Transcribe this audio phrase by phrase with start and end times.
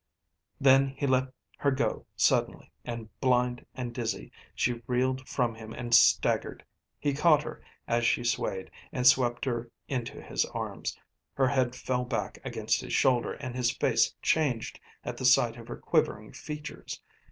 [0.59, 5.93] Then he let her go suddenly, and, blind and dizzy, she reeled from him and
[5.93, 6.65] staggered.
[6.99, 10.97] He caught her as she swayed and swept her into his arms.
[11.35, 15.67] Her head fell back against his shoulder and his face changed at the sight of
[15.67, 16.99] her quivering features.